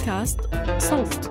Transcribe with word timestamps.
بودكاست 0.00 0.40
صوت. 0.78 1.30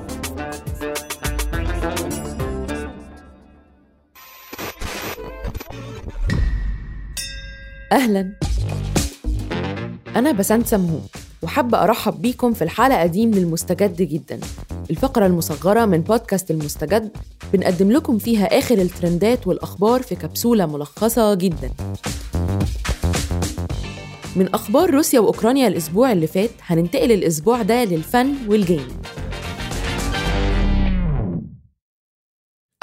أهلا. 7.92 8.34
أنا 10.16 10.32
بسنت 10.32 10.68
سمهون 10.68 11.02
وحابة 11.42 11.84
أرحب 11.84 12.22
بيكم 12.22 12.54
في 12.54 12.64
الحلقة 12.64 13.06
دي 13.06 13.26
من 13.26 13.38
المستجد 13.38 14.02
جدا. 14.02 14.40
الفقرة 14.90 15.26
المصغرة 15.26 15.86
من 15.86 16.02
بودكاست 16.02 16.52
المستجد 16.52 17.12
بنقدم 17.54 17.92
لكم 17.92 18.18
فيها 18.18 18.60
آخر 18.60 18.78
الترندات 18.78 19.48
والأخبار 19.48 20.02
في 20.02 20.16
كبسولة 20.16 20.66
ملخصة 20.66 21.34
جدا. 21.34 21.72
من 24.36 24.48
أخبار 24.54 24.90
روسيا 24.94 25.20
وأوكرانيا 25.20 25.68
الأسبوع 25.68 26.12
اللي 26.12 26.28
فات 26.28 26.50
هننتقل 26.62 27.12
الأسبوع 27.12 27.62
ده 27.62 27.84
للفن 27.84 28.34
وال 28.48 28.59
gaming 28.59 28.92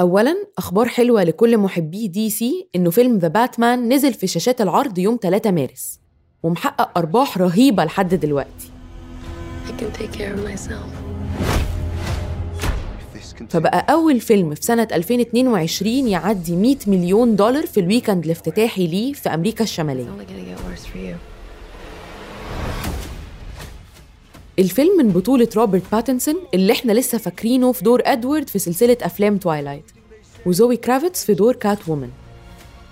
أولاً 0.00 0.36
أخبار 0.58 0.88
حلوة 0.88 1.22
لكل 1.24 1.58
محبي 1.58 2.08
DC 2.08 2.68
إنه 2.76 2.90
فيلم 2.90 3.18
The 3.18 3.28
Batman 3.28 3.92
نزل 3.92 4.14
في 4.14 4.26
شاشات 4.26 4.60
العرض 4.60 4.98
يوم 4.98 5.18
3 5.22 5.50
مارس 5.50 6.00
ومحقق 6.42 6.98
أرباح 6.98 7.38
رهيبة 7.38 7.84
لحد 7.84 8.14
دلوقتي. 8.14 8.70
فبقى 13.50 13.86
أول 13.92 14.20
فيلم 14.20 14.54
في 14.54 14.62
سنة 14.62 14.88
2022 14.92 16.08
يعدي 16.08 16.56
100 16.56 16.76
مليون 16.86 17.36
دولار 17.36 17.66
في 17.66 17.80
ال 17.80 17.86
weekend 17.86 18.24
الافتتاحي 18.24 18.86
ليه 18.86 19.12
في 19.12 19.28
أمريكا 19.34 19.64
الشمالية. 19.64 20.08
الفيلم 24.58 24.96
من 24.98 25.08
بطولة 25.08 25.48
روبرت 25.56 25.82
باتنسون 25.92 26.34
اللي 26.54 26.72
إحنا 26.72 26.92
لسه 26.92 27.18
فاكرينه 27.18 27.72
في 27.72 27.84
دور 27.84 28.02
أدوارد 28.04 28.48
في 28.48 28.58
سلسلة 28.58 28.96
أفلام 29.02 29.36
Twilight 29.38 29.84
وزوي 30.46 30.76
كرافيتس 30.76 31.24
في 31.24 31.34
دور 31.34 31.56
Catwoman 31.56 32.10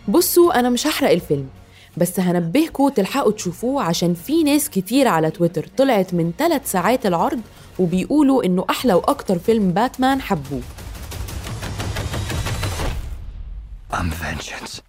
بصوا 0.09 0.61
أنا 0.61 0.71
مش 0.71 0.87
هحرق 0.87 1.11
الفيلم 1.11 1.49
بس 1.97 2.21
هنبهكوا 2.21 2.91
تلحقوا 2.91 3.33
تشوفوه 3.33 3.83
عشان 3.83 4.15
في 4.15 4.43
ناس 4.43 4.71
كتير 4.71 5.09
على 5.09 5.31
تويتر 5.31 5.67
طلعت 5.77 6.15
من 6.15 6.33
ثلاث 6.39 6.71
ساعات 6.71 7.07
العرض 7.07 7.41
وبيقولوا 7.79 8.45
إنه 8.45 8.65
أحلى 8.71 8.95
وأكتر 8.95 9.39
فيلم 9.39 9.71
باتمان 9.73 10.21
حبوه 10.21 10.61
I'm 13.93 14.11
vengeance. 14.11 14.81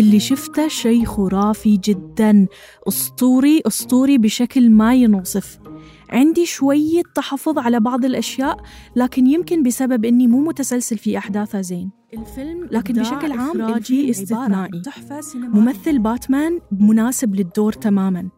اللي 0.00 0.20
شفته 0.20 0.68
شيء 0.68 1.04
خرافي 1.04 1.76
جدا. 1.76 2.46
أسطوري 2.88 3.62
أسطوري 3.66 4.18
بشكل 4.18 4.70
ما 4.70 4.94
ينوصف. 4.94 5.58
عندي 6.10 6.46
شوية 6.46 7.02
تحفظ 7.14 7.58
على 7.58 7.80
بعض 7.80 8.04
الأشياء 8.04 8.56
لكن 8.96 9.26
يمكن 9.26 9.62
بسبب 9.62 10.04
إني 10.04 10.26
مو 10.26 10.40
متسلسل 10.40 10.98
في 10.98 11.18
أحداثه 11.18 11.60
زين. 11.60 11.90
الفيلم 12.14 12.68
لكن 12.70 12.94
بشكل 12.94 13.32
عام 13.32 13.62
الفيلم 13.62 14.10
استثنائي 14.10 14.82
ممثل 15.34 15.98
باتمان 15.98 16.60
مناسب 16.72 17.34
للدور 17.34 17.72
تماما. 17.72 18.28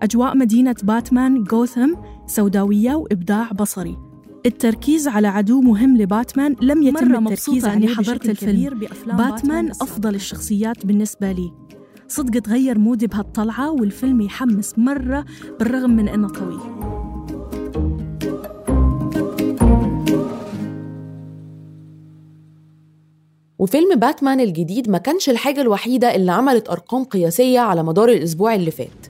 أجواء 0.00 0.36
مدينة 0.36 0.76
باتمان 0.82 1.44
غوثم 1.52 1.94
سوداوية 2.26 2.94
وإبداع 2.94 3.52
بصري. 3.52 4.09
التركيز 4.46 5.08
على 5.08 5.28
عدو 5.28 5.60
مهم 5.60 5.96
لباتمان 5.96 6.56
لم 6.62 6.82
يتم 6.82 7.08
مرة 7.08 7.32
التركيز 7.32 7.64
عليه 7.64 7.76
إني 7.76 7.94
حضرت 7.94 8.28
الفيلم. 8.28 8.78
باتمان 8.78 9.16
باتمان. 9.16 9.70
أفضل 9.70 10.14
الشخصيات 10.14 10.86
بالنسبة 10.86 11.32
لي 11.32 11.52
صدق 12.08 12.40
تغير 12.40 12.78
mood 12.78 13.00
ي 13.00 13.06
بهالطلعة 13.06 13.70
والفيلم 13.72 14.20
يحمس 14.20 14.78
مرة 14.78 15.24
بالرغم 15.58 15.90
من 15.90 16.08
إنه 16.08 16.28
طويل 16.28 16.60
وفيلم 23.58 23.94
باتمان 23.96 24.40
الجديد 24.40 24.90
ما 24.90 24.98
كانش 24.98 25.30
الحاجة 25.30 25.60
الوحيدة 25.60 26.14
اللي 26.14 26.32
عملت 26.32 26.68
أرقام 26.68 27.04
قياسية 27.04 27.60
على 27.60 27.82
مدار 27.82 28.08
الأسبوع 28.08 28.54
اللي 28.54 28.70
فات 28.70 29.06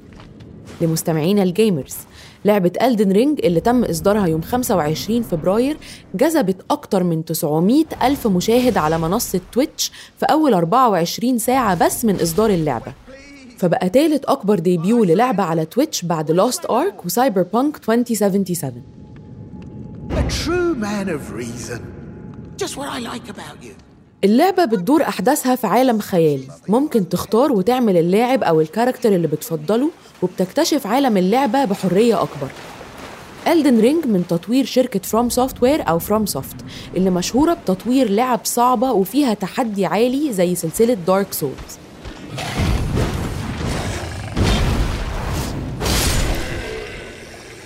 لمستمعينا 0.81 1.43
ال 1.43 1.51
gamers 1.51 1.97
لعبة 2.45 2.73
Elden 2.83 3.13
Ring 3.13 3.41
اللي 3.45 3.61
تم 3.61 3.85
إصدارها 3.85 4.27
يوم 4.27 4.43
25 4.43 5.23
فبراير 5.23 5.77
جذبت 6.15 6.57
أكتر 6.71 7.03
من 7.05 7.25
900 7.25 7.85
ألف 8.03 8.27
مشاهد 8.27 8.77
على 8.77 8.99
منصة 8.99 9.41
Twitch 9.53 9.93
في 10.21 10.27
أول 10.27 10.55
24 10.55 11.39
ساعة 11.39 11.87
بس 11.87 12.05
من 12.05 12.21
إصدار 12.21 12.51
اللعبة 12.51 12.93
فبقى 13.59 13.89
تالت 13.89 14.25
أكبر 14.25 14.59
debut 14.59 15.05
للعبة 15.05 15.43
على 15.43 15.65
Twitch 15.65 16.05
بعد 16.05 16.31
Lost 16.31 16.71
Ark 16.71 17.05
و 17.05 17.43
Cyberpunk 17.43 17.77
2077 17.77 18.83
A 20.11 20.23
true 20.45 20.75
man 20.75 21.09
of 21.09 21.33
reason. 21.33 21.81
Just 22.57 22.77
what 22.77 22.89
I 22.89 22.99
like 23.13 23.27
about 23.37 23.57
you. 23.67 23.75
اللعبة 24.25 24.65
بتدور 24.65 25.03
أحداثها 25.03 25.55
في 25.55 25.67
عالم 25.67 25.99
خيالي. 25.99 26.49
ممكن 26.69 27.09
تختار 27.09 27.53
وتعمل 27.53 27.97
اللاعب 27.97 28.43
أو 28.43 28.61
ال 28.61 28.66
character 28.66 29.15
اللي 29.15 29.27
بتفضله 29.27 29.91
وبتكتشف 30.23 30.87
عالم 30.87 31.17
اللعبة 31.17 31.65
بحرية 31.65 32.23
أكبر. 32.23 32.49
Elden 33.47 33.81
Ring 33.81 34.07
من 34.07 34.25
تطوير 34.29 34.65
شركة 34.65 35.01
FromSoftware 35.01 35.89
أو 35.89 35.99
FromSoft 35.99 36.57
اللي 36.97 37.11
مشهورة 37.11 37.55
بتطوير 37.55 38.11
لعب 38.11 38.41
صعبة 38.45 38.93
وفيها 38.93 39.35
تحدي 39.35 39.87
عالي 39.87 40.33
زي 40.33 40.55
سلسلة 40.55 40.95
Dark 40.95 41.33
Souls 41.33 41.79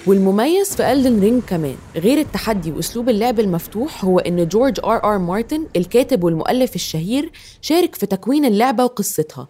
والمميز 0.07 0.77
في 0.77 0.93
Elden 0.93 1.21
Ring 1.21 1.43
كمان 1.43 1.77
غير 1.97 2.19
التحدي 2.19 2.73
وأسلوب 2.73 3.09
اللعب 3.09 3.41
المفتوح 3.41 4.05
هو 4.05 4.19
إن 4.19 4.49
جورج 4.49 4.81
آر 4.85 5.05
آر 5.05 5.19
مارتن 5.19 5.67
الكاتب 5.77 6.25
والمؤلف 6.25 6.75
الشهير 6.75 7.33
شارك 7.61 7.95
في 7.95 8.07
تكوين 8.07 8.45
اللعبة 8.45 8.85
وقصتها. 8.85 9.49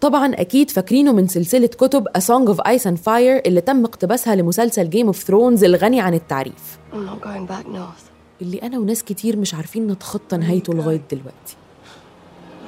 طبعا 0.00 0.34
أكيد 0.34 0.70
فاكرينه 0.70 1.12
من 1.12 1.26
سلسلة 1.28 1.66
كتب 1.66 2.08
A 2.08 2.20
Song 2.20 2.54
of 2.54 2.58
Ice 2.58 2.84
and 2.84 2.98
Fire 3.06 3.46
اللي 3.46 3.60
تم 3.60 3.84
اقتباسها 3.84 4.34
لمسلسل 4.34 4.90
Game 4.90 5.06
of 5.06 5.22
Thrones 5.22 5.64
الغني 5.64 6.00
عن 6.00 6.14
التعريف. 6.14 6.78
I'm 6.92 6.96
not 6.96 7.24
going 7.24 7.52
back 7.52 7.66
north. 7.66 8.12
اللي 8.42 8.58
أنا 8.62 8.78
وناس 8.78 9.04
كتير 9.04 9.36
مش 9.36 9.54
عارفين 9.54 9.86
نتخطى 9.86 10.36
نهايته 10.36 10.74
لغاية 10.74 11.02
دلوقتي. 11.10 11.56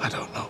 I 0.02 0.06
don't 0.06 0.36
know. 0.36 0.44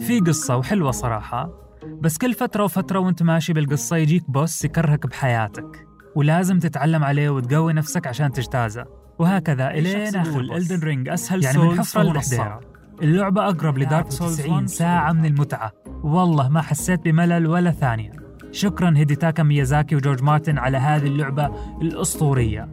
في 0.00 0.20
قصة 0.20 0.56
وحلوة 0.56 0.90
صراحة. 0.90 1.63
بس 2.04 2.18
كل 2.18 2.34
فترة 2.34 2.64
وفترة 2.64 2.98
وانت 2.98 3.22
ماشي 3.22 3.52
بالقصة 3.52 3.96
يجيك 3.96 4.30
boss 4.30 4.64
يكرهك 4.64 5.06
بحياتك 5.06 5.86
ولازم 6.14 6.58
تتعلم 6.58 7.04
عليه 7.04 7.30
وتقوي 7.30 7.72
نفسك 7.72 8.06
عشان 8.06 8.32
تجتازه. 8.32 8.84
وهكذا 9.18 9.70
الين 9.70 10.16
اخر 10.16 10.40
Elden 10.40 10.80
Ring 10.80 11.08
أسهل 11.08 11.44
يعني 11.44 11.58
من 11.58 11.78
حفرة 11.78 12.02
للحديرة 12.02 12.60
اللعبة 13.02 13.48
أقرب 13.48 13.78
ل 13.78 13.84
Dark 13.84 14.10
Souls 14.10 14.40
90 14.40 14.66
ساعة 14.66 15.12
من 15.12 15.24
المتعة. 15.24 15.72
والله 16.02 16.48
ما 16.48 16.60
حسيت 16.60 17.00
بملل 17.04 17.46
ولا 17.46 17.70
ثانية. 17.70 18.12
شكرا 18.52 18.92
هيديتاكا 18.96 19.42
ميازاكي 19.42 19.96
وجورج 19.96 20.22
مارتن 20.22 20.58
على 20.58 20.78
هذه 20.78 21.06
اللعبة 21.06 21.50
الأسطورية. 21.82 22.68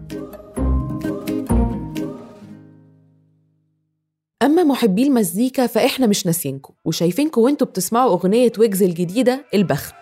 أما 4.62 4.74
محبي 4.74 5.04
المزيكا 5.04 5.68
فإحنا 5.68 6.08
مش 6.08 6.26
ناسينكم. 6.26 6.74
وشايفينكم 6.86 7.42
وإنتوا 7.42 7.68
بتسمعوا 7.68 8.12
أغنية 8.12 8.52
ويجز 8.60 8.84
الجديدة 8.84 9.46
البخت. 9.54 9.96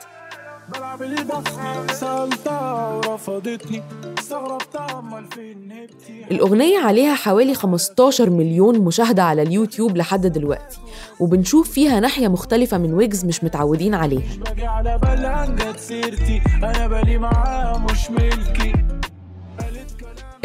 بلعب 0.74 1.04
البخت 1.04 1.92
سألتها 1.92 2.94
ورفضتني. 2.96 3.84
استغربت 4.20 4.76
امال 4.76 5.26
فين 5.32 5.72
هبتي 5.72 6.26
الأغنية 6.32 6.80
عليها 6.80 7.16
حوالي 7.16 7.54
15 7.54 8.30
مليون 8.30 8.80
مشاهدة 8.80 9.24
على 9.24 9.42
اليوتيوب 9.42 9.98
لحد 9.98 10.28
دلوقتي. 10.28 10.78
وبنشوف 11.20 11.72
فيها 11.72 12.00
ناحية 12.00 12.28
مختلفة 12.28 12.78
من 12.78 12.94
ويجز 12.94 13.26
مش 13.26 13.44
متعودين 13.44 13.94
عليها. 13.96 14.36
باجي 14.46 14.66
على 14.66 15.00
بالها 15.02 15.46
جت 15.46 15.80
سيرتي. 15.80 16.42
أنا 16.64 16.88
بالي 16.88 17.18
معاها 17.18 17.78
مش 17.78 18.12
ملكي. 18.12 18.74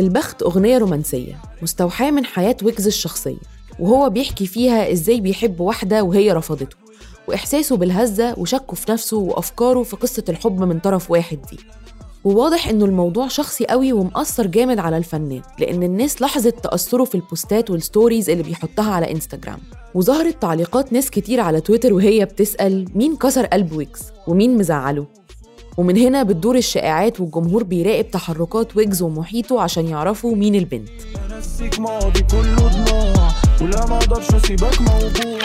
البخت 0.01 0.43
أغنية 0.43 0.79
رومانسية 0.79 1.35
مستوحاة 1.63 2.11
من 2.11 2.25
حياة 2.25 2.57
ويجز 2.63 2.87
الشخصية. 2.87 3.54
وهو 3.79 4.11
بيحكي 4.11 4.47
فيها 4.47 4.93
إزاي 4.93 5.21
بيحب 5.21 5.61
واحدة 5.61 6.03
وهي 6.03 6.33
رفضته 6.33 6.77
وإحساسه 7.29 7.77
بالهزة 7.77 8.35
وشكه 8.39 8.75
في 8.75 8.93
نفسه 8.93 9.17
وأفكاره 9.17 9.83
في 9.83 9.97
قصة 9.97 10.25
الحب 10.29 10.61
من 10.61 10.79
طرف 10.79 11.11
واحد 11.11 11.39
دي. 11.51 11.59
وواضح 12.25 12.69
إنه 12.69 12.85
الموضوع 12.85 13.29
شخصي 13.29 13.65
قوي 13.67 13.93
ومأثر 13.93 14.47
جامد 14.47 14.79
على 14.79 14.97
الفنان 14.97 15.43
لأن 15.59 15.83
الناس 15.83 16.21
لاحظت 16.23 16.65
تأثره 16.65 17.05
في 17.05 17.15
البوستات 17.15 17.71
وال 17.71 17.84
stories 17.84 18.31
اللي 18.31 18.43
بيحطها 18.43 18.93
على 18.93 19.11
إنستجرام. 19.13 19.59
وظهرت 19.95 20.43
تعليقات 20.43 20.93
ناس 20.93 21.11
كتير 21.11 21.41
على 21.41 21.61
تويتر 21.61 21.93
وهي 21.93 22.25
بتسأل 22.25 22.87
مين 22.95 23.17
كسر 23.17 23.47
قلب 23.47 23.73
ويجز؟ 23.73 24.03
ومين 24.27 24.59
مزعله؟ 24.59 25.07
ومن 25.77 25.97
هنا 25.97 26.23
بتدور 26.23 26.57
الشائعات 26.57 27.21
والجمهور 27.21 27.63
بيراقب 27.63 28.11
تحركات 28.11 28.77
ويجز 28.77 29.03
ومحيطه 29.03 29.61
عشان 29.61 29.89
يعرفوا 29.89 30.37
مين 30.37 30.55
البنت. 30.55 30.89
ولا 33.63 33.87
ما 33.87 33.97
أقدرش 33.97 34.35
اسيبك 34.35 34.81
موجوع. 34.81 35.39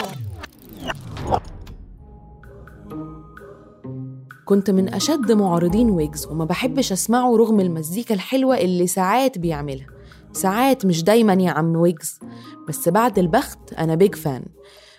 كنت 4.44 4.70
من 4.70 4.94
أشد 4.94 5.32
معارضين 5.32 5.90
ويجز 5.90 6.26
وما 6.26 6.44
بحبش 6.44 6.92
أسمعه 6.92 7.36
رغم 7.36 7.60
المزيكا 7.60 8.14
الحلوة 8.14 8.58
اللي 8.58 8.86
ساعات 8.86 9.38
بيعملها. 9.38 9.86
ساعات 10.32 10.86
مش 10.86 11.04
دايما 11.04 11.32
يا 11.32 11.50
عم 11.50 11.76
ويجز 11.76 12.18
بس 12.68 12.88
بعد 12.88 13.18
البخت 13.18 13.72
أنا 13.78 13.94
big 13.94 14.14
fan 14.14 14.42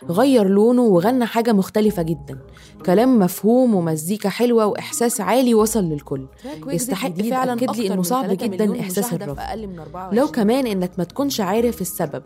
غير 0.09 0.47
لونه 0.47 0.81
وغنى 0.81 1.25
حاجة 1.25 1.53
مختلفة 1.53 2.01
جدا. 2.01 2.39
كلام 2.85 3.19
مفهوم 3.19 3.75
ومزيكا 3.75 4.29
حلوة 4.29 4.65
وإحساس 4.65 5.21
عالي 5.21 5.53
وصل 5.53 5.83
للكل. 5.83 6.27
يستحق 6.67 7.21
فعلا 7.21 7.53
أكد 7.53 7.75
لي 7.75 7.93
إنه 7.93 8.01
صعب 8.01 8.29
جدا 8.29 8.79
إحساس 8.79 9.13
الرفض. 9.13 9.39
لو 10.11 10.27
كمان 10.27 10.67
إنك 10.67 10.91
ما 10.97 11.03
تكونش 11.03 11.41
عارف 11.41 11.81
السبب. 11.81 12.23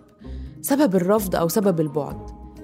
سبب 0.65 0.95
الرفض 0.95 1.35
أو 1.35 1.47
سبب 1.47 1.79
البعد. 1.79 2.17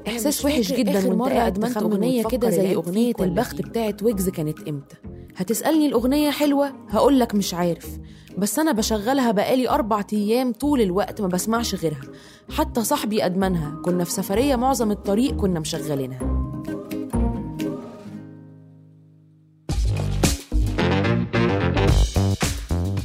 إحساس 0.07 0.45
وحش 0.45 0.73
جدا 0.73 0.93
وانت 1.07 1.07
مرة 1.07 1.47
أدمنت 1.47 1.77
أغنية 1.77 2.23
كده 2.23 2.49
زي 2.49 2.75
أغنية 2.75 3.13
البخت 3.19 3.61
بتاعت 3.61 4.03
ويجز 4.03 4.29
كانت 4.29 4.67
إمتى؟ 4.67 4.95
هتسألني 5.37 5.85
الأغنية 5.87 6.29
حلوة 6.29 6.71
هقولك 6.89 7.35
مش 7.35 7.53
عارف 7.53 7.97
بس 8.37 8.59
أنا 8.59 8.71
بشغلها 8.71 9.31
بقالي 9.31 9.69
أربع 9.69 10.03
أيام 10.13 10.53
طول 10.53 10.81
الوقت 10.81 11.21
ما 11.21 11.27
بسمعش 11.27 11.75
غيرها. 11.75 12.01
حتى 12.49 12.83
صاحبي 12.83 13.25
أدمنها 13.25 13.81
كنا 13.85 14.03
في 14.03 14.11
سفرية 14.11 14.55
معظم 14.55 14.91
الطريق 14.91 15.35
كنا 15.35 15.59
مشغلينها. 15.59 16.50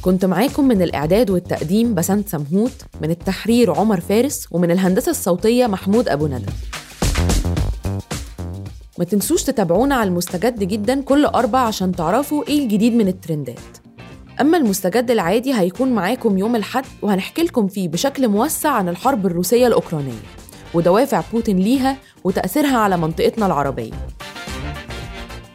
كنت 0.07 0.25
معاكم 0.25 0.67
من 0.67 0.81
الإعداد 0.81 1.29
والتقديم 1.29 1.95
بسنت 1.95 2.29
سمهوت 2.29 2.71
من 3.01 3.11
التحرير 3.11 3.71
عمر 3.71 3.99
فارس 3.99 4.47
ومن 4.51 4.71
الهندسة 4.71 5.09
الصوتية 5.09 5.67
محمود 5.67 6.09
أبو 6.09 6.27
ندى. 6.27 6.51
ما 8.99 9.05
تنسوش 9.05 9.43
تتابعونا 9.43 9.95
على 9.95 10.07
المستجد 10.07 10.63
جدا 10.63 11.01
كل 11.01 11.25
أربع 11.25 11.59
عشان 11.59 11.91
تعرفوا 11.91 12.43
إيه 12.47 12.63
الجديد 12.63 12.93
من 12.93 13.07
الترندات. 13.07 13.59
أما 14.41 14.57
المستجد 14.57 15.11
العادي 15.11 15.53
هيكون 15.53 15.91
معاكم 15.91 16.37
يوم 16.37 16.55
الحد 16.55 16.85
وهنحكي 17.01 17.43
لكم 17.43 17.67
فيه 17.67 17.87
بشكل 17.87 18.27
موسع 18.27 18.69
عن 18.69 18.89
الحرب 18.89 19.25
الروسية 19.25 19.67
الأوكرانية 19.67 20.21
ودوافع 20.73 21.21
بوتين 21.33 21.57
ليها 21.57 21.97
وتأثيرها 22.23 22.77
على 22.77 22.97
منطقتنا 22.97 23.45
العربية. 23.45 23.93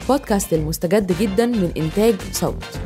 بودكاست 0.08 0.52
المستجد 0.52 1.12
جدا 1.20 1.46
من 1.46 1.72
إنتاج 1.76 2.14
صوت. 2.32 2.81